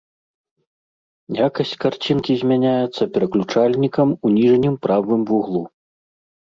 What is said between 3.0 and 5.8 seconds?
пераключальнікам у ніжнім правым вуглу.